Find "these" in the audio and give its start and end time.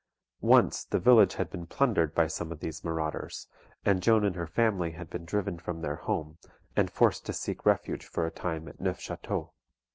2.59-2.83